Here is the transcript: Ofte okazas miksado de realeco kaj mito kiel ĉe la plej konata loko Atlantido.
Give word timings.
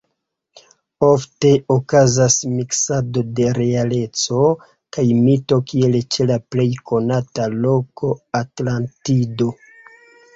Ofte 1.07 1.49
okazas 1.73 2.37
miksado 2.53 3.21
de 3.39 3.45
realeco 3.57 4.39
kaj 4.97 5.05
mito 5.17 5.59
kiel 5.73 5.97
ĉe 6.15 6.27
la 6.31 6.39
plej 6.55 6.65
konata 6.93 7.45
loko 7.67 8.11
Atlantido. 8.41 9.51